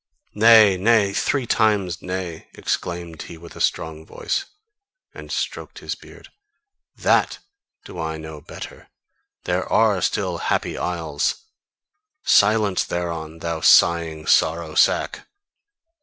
"Nay! 0.33 0.77
Nay! 0.77 1.13
Three 1.13 1.45
times 1.45 2.01
Nay!" 2.01 2.47
exclaimed 2.55 3.21
he 3.21 3.37
with 3.37 3.55
a 3.55 3.61
strong 3.61 4.03
voice, 4.03 4.45
and 5.13 5.31
stroked 5.31 5.77
his 5.77 5.93
beard 5.93 6.29
"THAT 6.95 7.37
do 7.85 7.99
I 7.99 8.17
know 8.17 8.41
better! 8.41 8.89
There 9.43 9.71
are 9.71 10.01
still 10.01 10.39
Happy 10.49 10.75
Isles! 10.75 11.43
Silence 12.23 12.83
THEREON, 12.83 13.41
thou 13.41 13.61
sighing 13.61 14.25
sorrow 14.25 14.73
sack! 14.73 15.27